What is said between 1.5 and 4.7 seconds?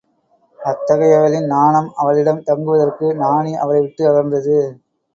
நாணம் அவளிடம் தங்குவதற்கு நாணி அவளை விட்டு அகன்றது.